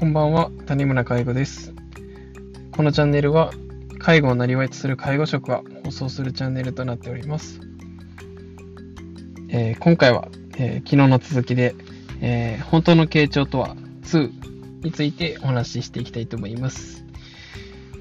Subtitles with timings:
[0.00, 1.74] こんばんは、谷村介護です。
[2.72, 3.52] このチャンネルは、
[3.98, 7.60] 介護をなりわいとする介護職が放送するチャンネルとなっております。
[9.50, 11.74] えー、今回は、えー、昨日の続きで、
[12.22, 14.30] えー、本当の傾聴とは2
[14.84, 17.04] についてお話ししていきたいと思います。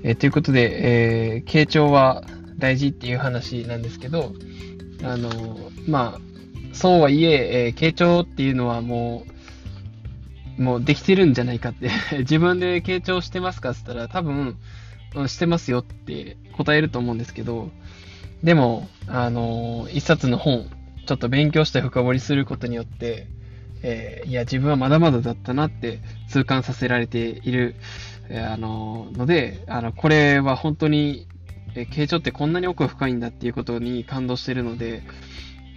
[0.02, 2.24] えということで、え傾聴は
[2.58, 4.32] 大事っていう話なんですけど、
[5.04, 5.30] あの
[5.86, 6.20] まあ、
[6.72, 9.39] そうはいええ傾聴っていうのはもう、
[10.60, 11.90] もうできてるんじゃないかって。
[12.20, 14.58] 自分で傾聴してますかって言ったら多分、
[15.28, 17.72] してますよって答えると思うんですけど、
[18.44, 20.70] でも、あのー、一冊の本、
[21.08, 23.28] ちょっと勉強して深掘りすることによって、
[23.82, 27.76] えー、いや、自分はまだまだだったなって痛感させられている、
[28.30, 31.28] えー、あのので、あの、これは本当に、
[31.76, 35.04] え傾聴ってこんなに奥深いんだっていうことに感動してるので、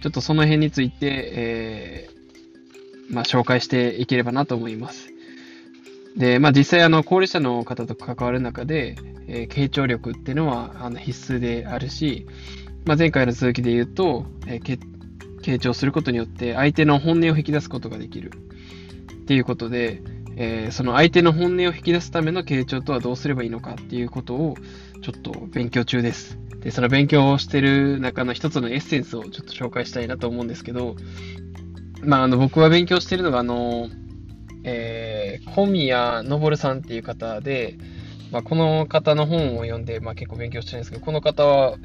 [0.01, 2.09] ちょっとその辺について、え
[3.13, 5.09] まあ、紹介していければなと思います。
[6.17, 8.95] で、まあ、実際、あの、高齢者の方と関わる中で、
[9.27, 12.27] えー、傾聴力っていうのはあの必須であるし、
[12.85, 14.79] まあ、前回の続きで言うと、えー、
[15.41, 18.31] 傾聴することによって相手の本音を引き出すことができる
[19.13, 20.01] っていうことで、
[20.35, 24.55] えー、その相手の本音を引き出すための傾聴とはどうすればいいのかっていうことを
[25.01, 26.37] ちょっと勉強中です。
[26.59, 30.95] で、その勉強をしてる中の一つのエッセンスをちょっと紹介したいなと思うんですけど、
[32.03, 33.89] まあ、あの、僕は勉強しているのが、あの、
[34.63, 37.77] えー、小宮昇さんっていう方で、
[38.31, 41.77] まあ、この方の本を読んで、まあ、結構勉強してるんですけど、この方は、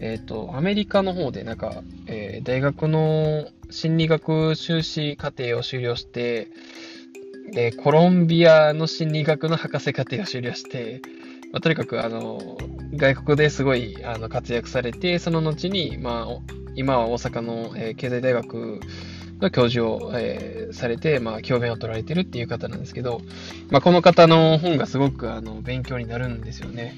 [0.00, 6.48] えっ、ー、と、アメリカの方で、なんか、えー、大学の心理学修士課程を修了して、
[7.52, 11.00] で、コロンビアの心理学の博士課程を修了して、
[11.52, 12.58] まあ、とにかく、あの、
[12.94, 18.80] 外国ですごいあの活躍されて、その後に、まあ、今は大阪の、えー、経済大学
[19.40, 23.20] の教授を、えー、されて、まあ、教鞭を取られてるっていう方なんですけど、
[23.70, 26.96] まあ、この方の本がすごくあの勉強になるんですよね。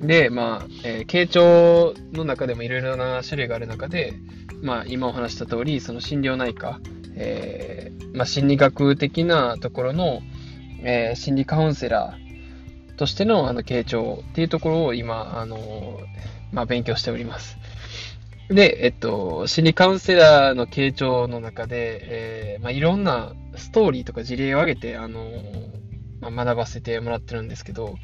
[0.00, 4.14] で、まあ、えー、傾聴の中でもいろいろな種類がある中で、
[4.62, 6.80] まあ、今お話した通り、その心療内科、
[7.14, 10.20] えー、まあ、心理学的なところの、
[10.82, 16.00] えー、心理カウンセラーとしてのあの傾聴っていうところを今、あの
[16.52, 17.56] まあ、勉強しております。
[18.50, 25.30] で、えっと、心理カウンセラーの傾聴の中で、えー、まあ、いろんなストーリーとか事例を挙げて、あの
[26.20, 27.94] まあ、学ばせてもらってるんですけど、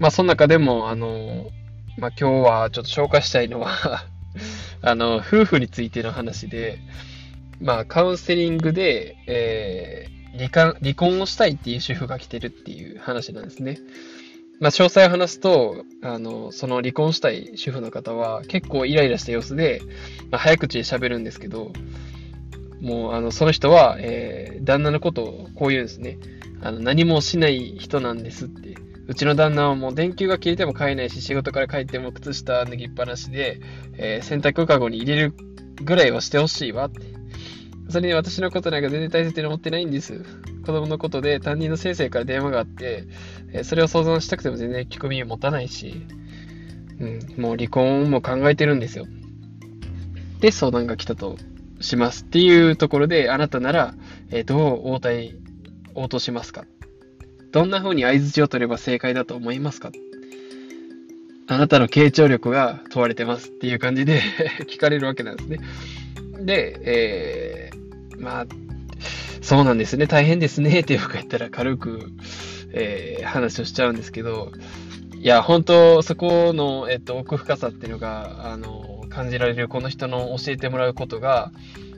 [0.00, 1.50] まあ、その中でも、あの
[1.96, 4.04] まあ、今日はちょっと紹介したいのは
[4.82, 6.80] あの、夫婦についての話で、
[7.60, 13.78] まあ、カウンセリングで、えー、離婚、離婚をしたいっていう主婦が来てるっていう話なんですね。
[14.60, 19.80] まあ、詳細を話すと、あの、その離婚したい主婦の方は結構イライラした様子で、
[20.30, 21.72] まあ、早口で喋るんですけど、
[22.80, 26.18] もう、あの、その人は、えー、旦那のことをこう言うんですね。
[26.60, 28.76] あの、何もしない人なんですって。
[29.06, 33.60] うちの旦那はもう電球が切れても買えないし、仕事から帰っても靴下脱ぎっぱなしで、
[33.96, 35.34] えー、洗濯かごに入れる
[35.82, 37.17] ぐらいはしてほしいわって。
[37.88, 40.22] それに私のことなんか全然大切に思ってないんです。
[40.64, 43.04] 子供のことで担任の先生から電話があって、
[43.52, 46.02] えそれを相談したくても全然聞く耳持たないし、
[47.00, 49.06] うん、もう離婚も考えてるんですよ。
[50.40, 51.36] で、相談が来たと
[51.80, 53.94] しますっていうところで、あなたなら、
[54.30, 55.34] えどう応対、
[55.94, 56.64] 応答しますか？
[57.52, 59.90] どんな風に合図を取れば正解だと思いますか？
[61.46, 64.20] あなたの傾聴力が問われてますっていう感じで
[64.68, 65.58] 聞かれるわけなんですね。
[66.40, 67.47] で、えー、
[68.18, 68.46] まあ、
[69.40, 72.10] そうなんですね、大変ですね、って僕が言ったら軽く、
[72.72, 74.52] えー、話をしちゃうんですけど、
[75.14, 81.50] いや、本当そこの、えっと、奥深さっていうのが、あの、感じられるこの人の教えてもらうことが、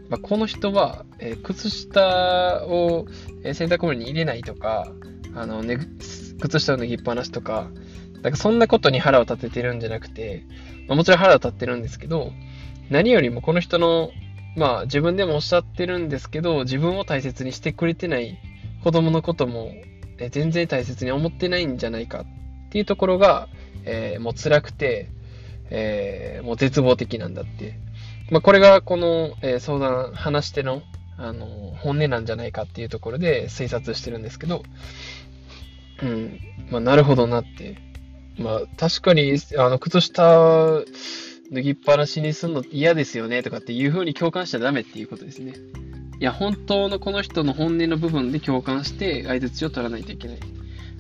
[0.08, 3.06] まあ、この人は、えー、靴下を、
[3.42, 4.92] えー、洗濯物に入れないとか、
[5.34, 5.78] あの、ね、
[6.40, 7.70] 靴下を脱ぎっぱなしとか、
[8.22, 10.44] なんかそんなことに腹を立ててるんじゃなくて、
[10.88, 12.32] まあ、もちろん腹を立ってるんですけど、
[12.90, 14.10] 何よりもこの人の
[14.56, 18.38] まあ自分でもおっしゃってるんですけど、自分を大切にしてくれてない
[18.82, 19.72] 子供のことも、
[20.18, 23.48] え全然大切に思ってないんじゃないかっていうところが、
[23.84, 25.08] えー、もう辛くて、
[25.70, 27.78] えー、もう絶望的なんだって。
[28.30, 30.82] まあこれがこの、えー、相談、話しての、
[31.16, 31.46] あの、
[31.78, 34.62] 本音なんじゃないかっていうところで推察してるんですけど、
[36.02, 37.76] うん、まあなるほどなって。
[38.38, 40.82] まあ確かに、あの、靴下、
[41.52, 45.54] 脱ぎっぱなしにすんの嫌ですよねとかっていう風に共感しちゃダメっていうことですね。
[46.20, 50.38] いや、本当のこの人の本音の部分で共感して相槌を取らないといけない。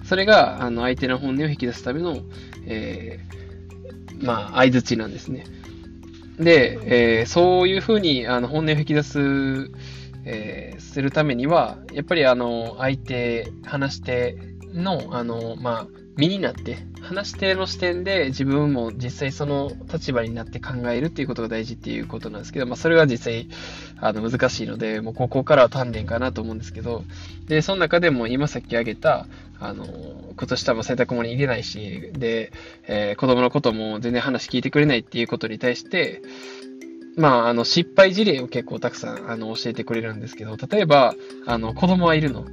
[0.04, 2.22] それが、あの、相手の本音を引き出すための、
[2.66, 5.44] えー、まあ、相槌なんですね。
[6.38, 6.78] で、
[7.20, 9.70] えー、そういう風に、あの、本音を引き出す
[10.24, 14.36] えー、するためには、やっぱりあの、相手、話し手
[14.72, 23.48] の、あの、まあ、身になって、話し手の視点で自分も実際その立場になって考えるっていうことが大事っていうことなんですけど、まあ、それは実際、
[23.96, 27.04] あの、難しいので、もうここからは鍛錬かなと思うんですけど、
[27.48, 29.26] で、その中でも今さっき挙げた、
[29.58, 29.86] あの、
[30.36, 32.52] 靴下も洗濯物に入れないし、で、
[32.86, 36.20] えー、子供のことも全然話聞いてくれないっていうことに対して、
[37.16, 41.14] まあ、あの、失敗事例を結構たくさん、あの、教えてくれるんですけど、例えば、
[41.46, 42.44] あの、子供はいるの。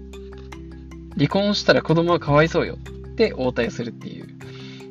[1.18, 2.78] 離婚したら子供はかわいそうよ
[3.18, 4.28] て応対するっていう。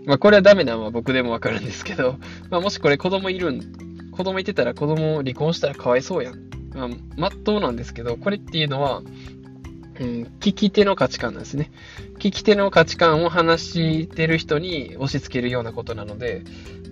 [0.07, 2.19] まあ、これはダメなのは僕でもわかるんですけど、
[2.51, 6.35] まあ、もしこれ子供いるん、子供いてたら子供離婚したらかわいそうやん。
[6.75, 9.03] まあ、まっとうなんですけど、これっていうのは、
[9.99, 11.71] うん、聞き手の価値観なんですね。
[12.19, 16.43] 聞き手の価値観を話してる人に押し付けるようなことなので、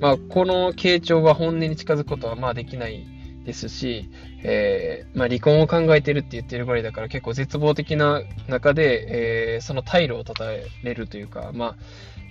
[0.01, 3.07] まあ、この傾聴は本音に近づくことはまあできない
[3.45, 4.11] ですし、
[4.43, 10.45] えー、まあ、離婚を考えてるって言ってるぐらいだから結構絶望的な中で、えー、その退路を断た
[10.83, 11.77] れるというか、まあ、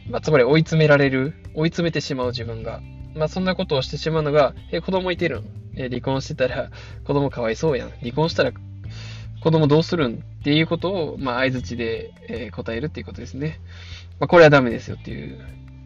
[0.10, 2.82] まあ、つまり追い詰められる、追い詰めてしまう自分が、
[3.16, 5.46] まあ、そんなことをしてしまうのが、え子供いてるん、
[5.76, 6.72] え離婚してたら
[7.06, 7.92] 子供かわいそうやん。
[8.02, 8.52] 離婚したら
[9.42, 10.16] 子供どうするん？
[10.16, 13.60] っていうことを、まあ、相づちで、え答えるっていうことですね。
[14.20, 15.40] まあ、これはダメですよっていう、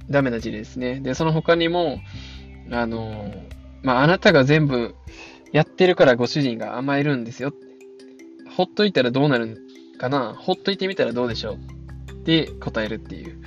[0.10, 1.00] ダメな事例ですね。
[1.00, 2.00] で、その他にも、
[2.72, 3.34] あの、
[3.88, 4.96] まあ、あなたが全部
[5.54, 7.54] やってるからご主人が甘えるんですよ。
[8.58, 9.62] ほっといたらどうなる
[9.98, 10.34] かな？
[10.38, 12.12] ほっといてみたらどうでしょう？
[12.12, 13.38] って答えるっていう。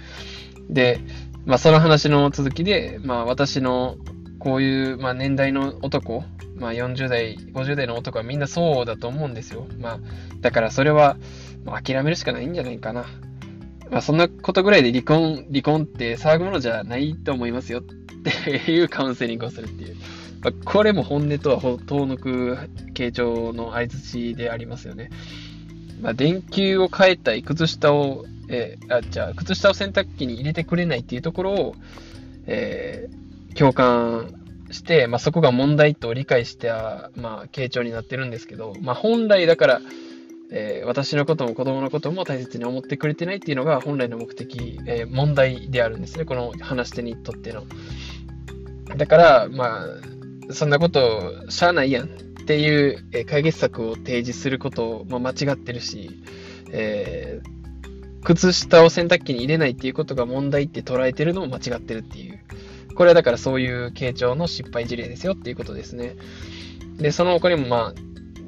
[0.71, 0.99] で、
[1.45, 3.99] まあ、その話の続きで、まあ、私の
[4.39, 6.25] こういう、まあ、年代の男
[6.57, 9.67] まあ、40代、50代の男はみんなそうだと思うんですよ。
[9.79, 9.99] まあ、
[10.41, 11.19] だからそれは、
[11.67, 13.05] まあ、諦めるしかないんじゃないかな。
[13.91, 17.83] まあ、そんなことぐらいで離婚、離婚って騒ぐものじゃないと思いますよっ
[18.21, 19.97] っていうカウンセリングをするっていう。
[20.43, 22.57] まあ、これも本音とは遠のく
[22.95, 25.11] 傾聴の相づちでありますよね。
[26.01, 31.75] まあ、電球を変えたい、靴下を、えー、あ、じゃあ、靴下を洗濯機に入れてくれないっていうところを、
[32.47, 34.35] えー、共感
[34.71, 39.81] して、まあ、そこが問題と理解しては、まあ、傾聴になってるんですけど、まあ、本来だから、
[40.53, 46.25] えー、私のことも子供のことも大切に思ってくれてないっていうのが本来の目的、えー、問題であるんですね。
[46.25, 47.65] この話し手にとっての。
[48.97, 49.85] だから、ま
[50.49, 56.23] あ、そんなことしゃあないやんっていう、解決策を提示することも間違ってるし、
[56.73, 62.41] えー、靴下を洗濯機に入れないっていうことが問題って捉えてるのも間違ってるっていう。
[62.95, 66.17] これはだからそういう傾聴の失敗事例ですよっていうことですね。
[66.97, 68.01] で、その他にもまあ、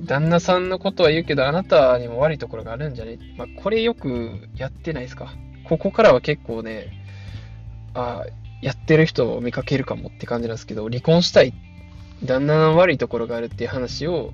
[0.05, 3.19] 旦那さんのことは言うけど、あなたにも悪いところがあるんじゃね？
[3.39, 5.33] まあ、これよくやってないですか？
[5.65, 7.05] ここからは結構ね、
[7.95, 8.25] あ
[8.63, 11.53] やってる人を見かけるかもって感じなんですけど、離婚したい、
[12.25, 14.33] 旦那の悪いところがあるっていう話を、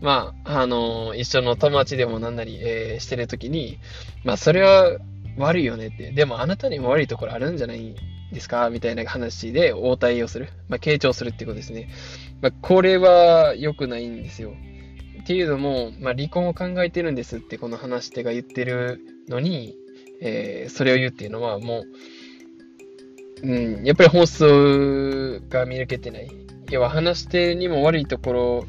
[0.00, 3.78] まあ、あの一緒の友達でもなんなり、えー、してるときに、
[4.24, 4.98] まあ、それは
[5.36, 6.12] 悪いよねって。
[6.12, 7.96] でも、あなたにも悪いところあるんじゃない
[8.32, 8.70] ですか？
[8.70, 10.48] みたいな話で応対をする。
[10.68, 11.88] まあ、傾聴するってことですね。
[12.40, 14.52] まあ、これは良くないんですよ。
[15.22, 19.74] っていうのも、まあ、離婚を考えてるんですってこの話し手が言ってるのに、
[20.20, 21.84] えー、それを言うっていうのはもう、
[23.42, 26.30] うん、やっぱり本質が見抜けてない。
[26.70, 28.66] 要は話し手にも悪いところ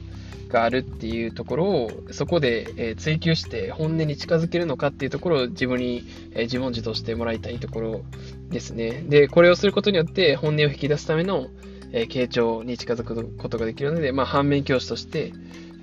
[0.49, 8.01] があるっていうところをそこで、え追求して本音に近づけるのかっていうところを自分に、え自問自答してもらいたいところ
[8.49, 9.03] ですね。
[9.07, 11.47] で、これをすることによって本音を引き出すための、
[11.91, 15.31] え傾聴に近づくことができるので、まあ、反面教師として、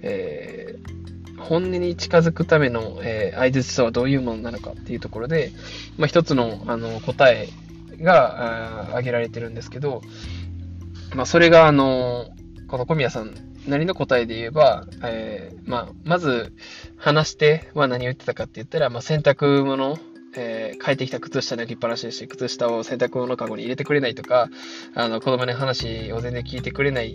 [0.03, 5.53] えー、本音に近づくための、えー、相槌とはどういうものなのかっていうところで、
[5.97, 7.49] まあ、一つのあの答え
[8.03, 10.03] が挙げられてるんですけど、
[11.15, 12.31] まあ、それが、あの、
[12.69, 13.35] この小宮さん
[13.67, 16.53] なりの答えで言えば、えー、まあ、まず
[16.97, 19.99] 話しては何を言ってたかって言ったら、まあ、洗濯物、
[20.35, 24.49] えー、帰ってきた靴下脱ぎっぱなしでし、靴下を洗濯物かごに入れてくれないとか、
[24.95, 27.15] あの、子供の話を全然聞いてくれない。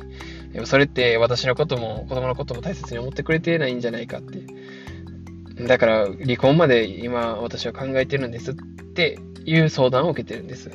[0.66, 4.40] それって私のことも子供のことも大切に思ってくれてないんじゃないかって。
[5.66, 10.72] だから離婚まで今私は考えてるんですっていう相談を受けてるんです。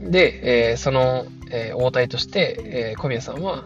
[0.00, 3.64] で、えー、その、えー、応対として、えー、小宮さんは、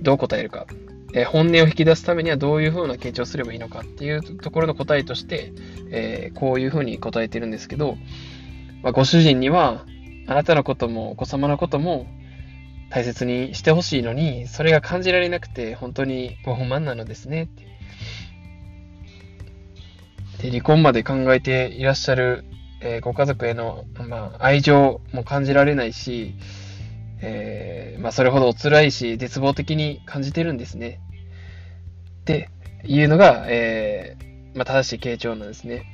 [0.00, 0.66] どう答えるか、
[1.14, 5.52] え、本音を引き出すためにはどういうふうな傾聴すればいいのかっていうところの答えとして、
[5.90, 7.96] え、こういうふうに答えてるんですけど、
[8.82, 9.84] まあ、ご主人には
[10.26, 12.06] あなたのこともお子様のことも
[12.90, 17.70] 大切にしてほしいのに、それが感じられなくて本当にご不満なのですねって。
[20.40, 22.44] で離婚まで考えていらっしゃる、
[22.80, 26.34] えー、ご家族への、まあ、愛情も感じられないし、
[27.20, 31.00] えー、まあ、それほど辛いし、絶望的に感じてるんですね。
[32.24, 32.48] で、
[32.84, 35.84] いうのが、えー、まあ、正しい傾聴なんですね。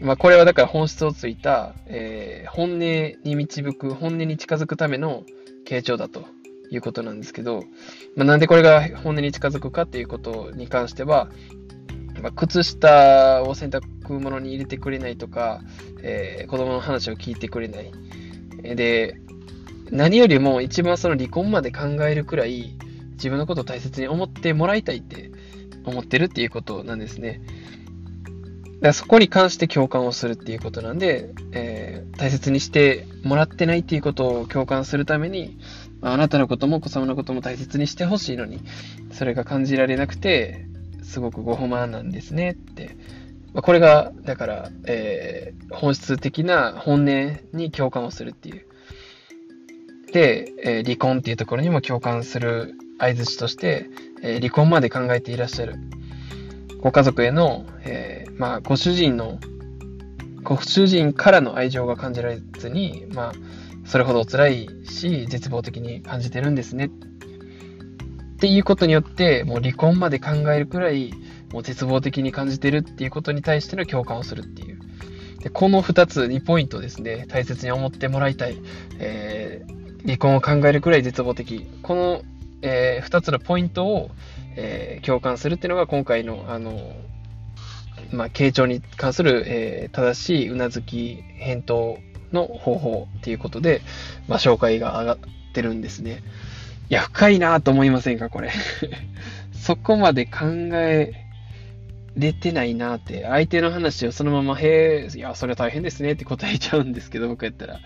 [0.00, 5.24] まあ、これはだから本質をついた、えー、本音に導く、本音に近づくための
[5.66, 6.26] 傾聴だと
[6.70, 7.64] いうことなんですけど、
[8.14, 11.28] まあ、なんでこれが本音に近づくかっていうことに関しては、
[12.22, 13.82] まあ、靴下を洗濯
[14.18, 15.60] 物に入れてくれないとか、
[16.02, 17.92] えー、子供の話を聞いてくれない。
[18.76, 19.20] で、
[19.90, 22.76] 何よりも一番その離婚まで考えるくらい
[23.12, 25.30] 自分のことを大切に思ってもらいたいって
[25.84, 27.40] 思ってるっていうことなんですね。
[28.76, 35.58] だからそこに関して共感をするっていうことなんで、えー、大切にしてもらってないっていうことを共感するために、
[36.02, 38.60] あなたのことも子様のことも大切にしてほしいのに、
[39.12, 40.66] それが感じられなくて、
[41.06, 42.96] すごくご不満なんですねって。
[43.54, 48.66] まあ、これが、だから、えー、本質的な本音に共感をするっていう。
[50.12, 53.88] で、えー、離婚っていうところにも共感する相槌として、
[54.22, 55.76] えー、離婚まで考えていらっしゃる。
[56.80, 59.38] ご家族への、えー、まあ、ご主人の、
[60.42, 63.32] ご主人からの愛情が感じられずに、まあ、
[63.86, 66.90] それほど辛いし、絶望的に感じてるんですね。
[68.36, 71.12] っていうことによって、もう離婚まで考えるくらい、
[71.52, 74.78] もう絶望的に感じてるっていうことに対しての共感をするっていう。
[75.42, 78.56] でこの2つ、2ポイントですね、大切に思ってもらいたい。
[78.98, 81.66] えー、離婚を考えるくらい絶望的。
[81.82, 82.22] この、
[82.60, 84.10] えー、2つのポイントを、
[84.56, 86.94] えー、共感するっていうのが今回の、あの、
[88.12, 91.98] まあ、傾聴に関する、えー、正しいうなずき、返答
[92.32, 93.80] の方法っていうことで、
[94.28, 95.18] まあ、紹介が上がっ
[95.54, 96.22] てるんですね。
[96.88, 98.50] いや、深いなと思いませんか、これ。
[99.52, 101.12] そこまで考え
[102.16, 107.80] れてないなって、相手の話をそのまま、へえ、いや、それは大変ですねって答えちゃうんですけど、僕やったら。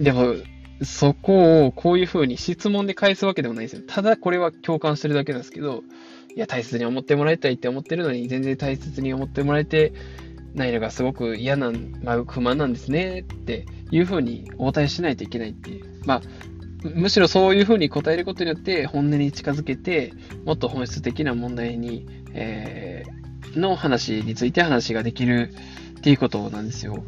[0.00, 0.34] でも、
[0.82, 3.82] そこをこういう風に質問で返すわけでもないですよ。
[3.86, 5.82] ただこれは共感してるだけなんですけど、
[6.34, 9.92] いや、大切に思ってもらいたいって思ってるのに、全然大切に思ってもらえて
[10.54, 11.70] ないのがすごく嫌な、
[12.02, 15.84] まあ、不満なんですねっていう風にお答えしないといけないっていう。
[16.04, 16.22] まあ、
[16.84, 20.12] むしろそういう風に答えることによって本音に近づけて、
[20.44, 25.52] もっと本質的な問題に、えー、の話について話ができる
[25.98, 27.04] っていうことなんですよ。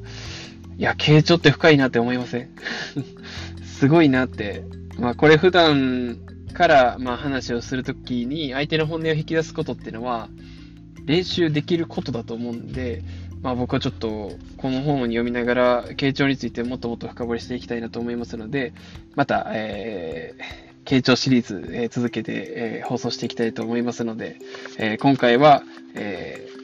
[0.78, 2.48] いや、傾聴って深いなって思いません？
[3.64, 4.64] すごいなって。
[4.98, 6.18] まあ、これ普段
[6.52, 10.28] から、まあ、話をするときに相手の本音を引き出すことっていうのは
[11.04, 13.02] 練習できることだと思うんで、
[13.44, 18.72] まあ、僕はちょっとこの本を読みながら傾聴についてもっともっと深掘りしていきたいなと思いますので、
[19.16, 24.38] また、えー、傾聴シリーズ、えー、続けて、えー、放送していきたいと思いますので、
[24.78, 25.62] えー、今回は、
[25.94, 26.54] えー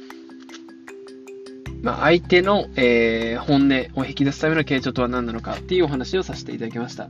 [1.83, 7.09] まあ、相手の、えー、本音を引き出すための傾聴とは何なのかっていうお話をさせていただきました。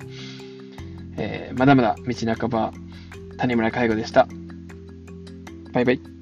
[1.16, 2.72] えー、まだまだ道半ば、
[3.36, 4.26] 谷村介護でした。
[5.72, 6.19] バイバイ。